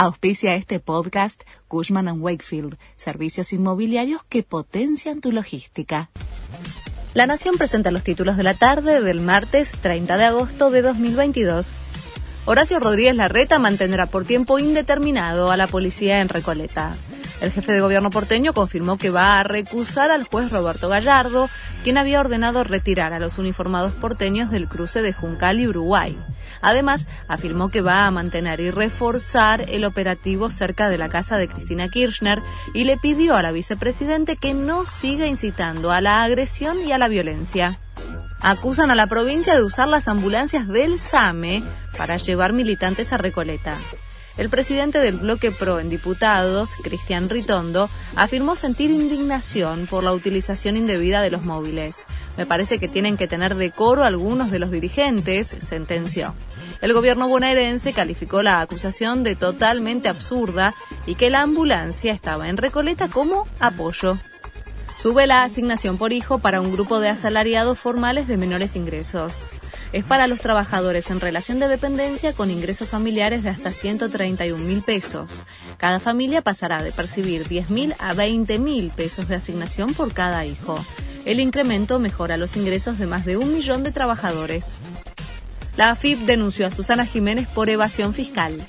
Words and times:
Auspicia 0.00 0.54
este 0.54 0.78
podcast 0.78 1.42
Cushman⁇ 1.66 2.06
Wakefield, 2.20 2.78
servicios 2.94 3.52
inmobiliarios 3.52 4.22
que 4.28 4.44
potencian 4.44 5.20
tu 5.20 5.32
logística. 5.32 6.08
La 7.14 7.26
Nación 7.26 7.56
presenta 7.58 7.90
los 7.90 8.04
títulos 8.04 8.36
de 8.36 8.44
la 8.44 8.54
tarde 8.54 9.02
del 9.02 9.20
martes 9.20 9.72
30 9.72 10.16
de 10.16 10.24
agosto 10.24 10.70
de 10.70 10.82
2022. 10.82 11.72
Horacio 12.44 12.78
Rodríguez 12.78 13.16
Larreta 13.16 13.58
mantendrá 13.58 14.06
por 14.06 14.24
tiempo 14.24 14.60
indeterminado 14.60 15.50
a 15.50 15.56
la 15.56 15.66
policía 15.66 16.20
en 16.20 16.28
Recoleta. 16.28 16.94
El 17.40 17.52
jefe 17.52 17.72
de 17.72 17.80
gobierno 17.80 18.10
porteño 18.10 18.52
confirmó 18.52 18.98
que 18.98 19.10
va 19.10 19.38
a 19.38 19.44
recusar 19.44 20.10
al 20.10 20.24
juez 20.24 20.50
Roberto 20.50 20.88
Gallardo, 20.88 21.48
quien 21.84 21.96
había 21.96 22.18
ordenado 22.18 22.64
retirar 22.64 23.12
a 23.12 23.20
los 23.20 23.38
uniformados 23.38 23.92
porteños 23.92 24.50
del 24.50 24.68
cruce 24.68 25.02
de 25.02 25.12
Juncal 25.12 25.60
y 25.60 25.68
Uruguay. 25.68 26.18
Además, 26.60 27.06
afirmó 27.28 27.70
que 27.70 27.80
va 27.80 28.06
a 28.06 28.10
mantener 28.10 28.58
y 28.58 28.72
reforzar 28.72 29.64
el 29.68 29.84
operativo 29.84 30.50
cerca 30.50 30.88
de 30.88 30.98
la 30.98 31.08
casa 31.08 31.36
de 31.36 31.46
Cristina 31.46 31.88
Kirchner 31.88 32.40
y 32.74 32.82
le 32.84 32.96
pidió 32.96 33.36
a 33.36 33.42
la 33.42 33.52
vicepresidente 33.52 34.36
que 34.36 34.54
no 34.54 34.84
siga 34.84 35.26
incitando 35.26 35.92
a 35.92 36.00
la 36.00 36.22
agresión 36.22 36.76
y 36.84 36.90
a 36.90 36.98
la 36.98 37.06
violencia. 37.06 37.78
Acusan 38.40 38.90
a 38.90 38.96
la 38.96 39.06
provincia 39.06 39.54
de 39.54 39.62
usar 39.62 39.86
las 39.86 40.08
ambulancias 40.08 40.66
del 40.66 40.98
SAME 40.98 41.62
para 41.96 42.16
llevar 42.16 42.52
militantes 42.52 43.12
a 43.12 43.18
Recoleta. 43.18 43.76
El 44.38 44.50
presidente 44.50 45.00
del 45.00 45.16
bloque 45.16 45.50
PRO 45.50 45.80
en 45.80 45.90
diputados, 45.90 46.76
Cristian 46.76 47.28
Ritondo, 47.28 47.90
afirmó 48.14 48.54
sentir 48.54 48.88
indignación 48.88 49.88
por 49.88 50.04
la 50.04 50.12
utilización 50.12 50.76
indebida 50.76 51.20
de 51.22 51.30
los 51.32 51.42
móviles. 51.42 52.06
Me 52.36 52.46
parece 52.46 52.78
que 52.78 52.86
tienen 52.86 53.16
que 53.16 53.26
tener 53.26 53.56
decoro 53.56 54.04
algunos 54.04 54.52
de 54.52 54.60
los 54.60 54.70
dirigentes, 54.70 55.56
sentenció. 55.58 56.34
El 56.80 56.92
gobierno 56.92 57.26
bonaerense 57.26 57.92
calificó 57.92 58.44
la 58.44 58.60
acusación 58.60 59.24
de 59.24 59.34
totalmente 59.34 60.08
absurda 60.08 60.72
y 61.04 61.16
que 61.16 61.30
la 61.30 61.42
ambulancia 61.42 62.12
estaba 62.12 62.48
en 62.48 62.58
Recoleta 62.58 63.08
como 63.08 63.48
apoyo. 63.58 64.18
Sube 64.96 65.26
la 65.26 65.42
asignación 65.42 65.98
por 65.98 66.12
hijo 66.12 66.38
para 66.38 66.60
un 66.60 66.70
grupo 66.70 67.00
de 67.00 67.08
asalariados 67.08 67.76
formales 67.76 68.28
de 68.28 68.36
menores 68.36 68.76
ingresos 68.76 69.50
es 69.92 70.04
para 70.04 70.26
los 70.26 70.40
trabajadores 70.40 71.10
en 71.10 71.20
relación 71.20 71.58
de 71.58 71.68
dependencia 71.68 72.32
con 72.32 72.50
ingresos 72.50 72.88
familiares 72.88 73.42
de 73.42 73.50
hasta 73.50 73.72
131 73.72 74.62
mil 74.62 74.82
pesos. 74.82 75.44
Cada 75.76 76.00
familia 76.00 76.42
pasará 76.42 76.82
de 76.82 76.92
percibir 76.92 77.48
10 77.48 77.70
mil 77.70 77.94
a 77.98 78.14
20 78.14 78.58
mil 78.58 78.90
pesos 78.90 79.28
de 79.28 79.36
asignación 79.36 79.94
por 79.94 80.12
cada 80.12 80.44
hijo. 80.44 80.78
El 81.24 81.40
incremento 81.40 81.98
mejora 81.98 82.36
los 82.36 82.56
ingresos 82.56 82.98
de 82.98 83.06
más 83.06 83.24
de 83.24 83.36
un 83.36 83.52
millón 83.54 83.82
de 83.82 83.92
trabajadores. 83.92 84.76
La 85.76 85.90
AFIP 85.90 86.20
denunció 86.20 86.66
a 86.66 86.70
Susana 86.70 87.06
Jiménez 87.06 87.46
por 87.48 87.70
evasión 87.70 88.14
fiscal 88.14 88.60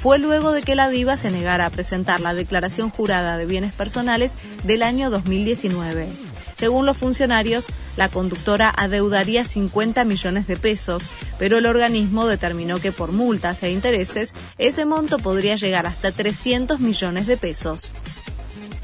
fue 0.00 0.18
luego 0.18 0.52
de 0.52 0.62
que 0.62 0.74
la 0.74 0.88
diva 0.88 1.18
se 1.18 1.30
negara 1.30 1.66
a 1.66 1.70
presentar 1.70 2.20
la 2.20 2.32
declaración 2.32 2.88
jurada 2.88 3.36
de 3.36 3.44
bienes 3.44 3.74
personales 3.74 4.34
del 4.64 4.82
año 4.82 5.10
2019. 5.10 6.08
Según 6.60 6.84
los 6.84 6.98
funcionarios, 6.98 7.68
la 7.96 8.10
conductora 8.10 8.70
adeudaría 8.76 9.46
50 9.46 10.04
millones 10.04 10.46
de 10.46 10.58
pesos, 10.58 11.04
pero 11.38 11.56
el 11.56 11.64
organismo 11.64 12.26
determinó 12.26 12.78
que 12.78 12.92
por 12.92 13.12
multas 13.12 13.62
e 13.62 13.70
intereses 13.70 14.34
ese 14.58 14.84
monto 14.84 15.16
podría 15.16 15.56
llegar 15.56 15.86
hasta 15.86 16.12
300 16.12 16.78
millones 16.78 17.26
de 17.26 17.38
pesos. 17.38 17.90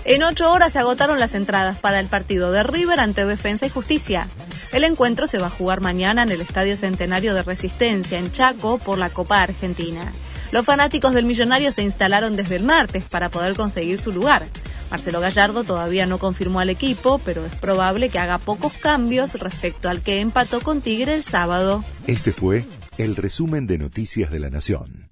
En 0.06 0.22
ocho 0.22 0.50
horas 0.50 0.72
se 0.72 0.78
agotaron 0.78 1.20
las 1.20 1.34
entradas 1.34 1.78
para 1.78 2.00
el 2.00 2.06
partido 2.06 2.50
de 2.50 2.62
River 2.62 2.98
ante 2.98 3.26
Defensa 3.26 3.66
y 3.66 3.68
Justicia. 3.68 4.26
El 4.72 4.84
encuentro 4.84 5.26
se 5.26 5.36
va 5.36 5.48
a 5.48 5.50
jugar 5.50 5.82
mañana 5.82 6.22
en 6.22 6.30
el 6.30 6.40
Estadio 6.40 6.78
Centenario 6.78 7.34
de 7.34 7.42
Resistencia 7.42 8.18
en 8.18 8.32
Chaco 8.32 8.78
por 8.78 8.96
la 8.96 9.10
Copa 9.10 9.42
Argentina. 9.42 10.10
Los 10.50 10.64
fanáticos 10.64 11.12
del 11.12 11.26
millonario 11.26 11.70
se 11.72 11.82
instalaron 11.82 12.36
desde 12.36 12.56
el 12.56 12.62
martes 12.62 13.04
para 13.04 13.28
poder 13.28 13.54
conseguir 13.54 13.98
su 13.98 14.12
lugar. 14.12 14.46
Marcelo 14.90 15.20
Gallardo 15.20 15.64
todavía 15.64 16.06
no 16.06 16.18
confirmó 16.18 16.60
al 16.60 16.70
equipo, 16.70 17.20
pero 17.24 17.44
es 17.44 17.54
probable 17.54 18.08
que 18.08 18.18
haga 18.18 18.38
pocos 18.38 18.74
cambios 18.74 19.34
respecto 19.34 19.88
al 19.88 20.02
que 20.02 20.20
empató 20.20 20.60
con 20.60 20.80
Tigre 20.80 21.14
el 21.14 21.24
sábado. 21.24 21.84
Este 22.06 22.32
fue 22.32 22.64
el 22.98 23.16
resumen 23.16 23.66
de 23.66 23.78
Noticias 23.78 24.30
de 24.30 24.40
la 24.40 24.50
Nación. 24.50 25.05